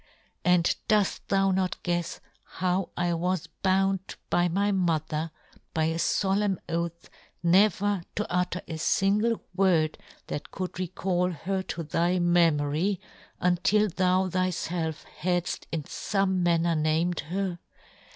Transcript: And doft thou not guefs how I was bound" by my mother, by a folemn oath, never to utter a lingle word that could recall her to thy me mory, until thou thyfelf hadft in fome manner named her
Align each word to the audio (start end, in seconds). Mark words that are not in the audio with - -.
And 0.43 0.75
doft 0.87 1.27
thou 1.27 1.51
not 1.51 1.77
guefs 1.83 2.21
how 2.43 2.89
I 2.97 3.13
was 3.13 3.45
bound" 3.61 4.15
by 4.31 4.47
my 4.47 4.71
mother, 4.71 5.29
by 5.75 5.83
a 5.83 5.99
folemn 5.99 6.57
oath, 6.67 7.07
never 7.43 8.01
to 8.15 8.25
utter 8.27 8.63
a 8.67 8.79
lingle 8.99 9.43
word 9.55 9.99
that 10.25 10.49
could 10.49 10.79
recall 10.79 11.29
her 11.29 11.61
to 11.61 11.83
thy 11.83 12.17
me 12.17 12.49
mory, 12.49 12.99
until 13.39 13.89
thou 13.89 14.27
thyfelf 14.27 15.05
hadft 15.19 15.65
in 15.71 15.83
fome 15.83 16.37
manner 16.37 16.73
named 16.73 17.19
her 17.19 17.59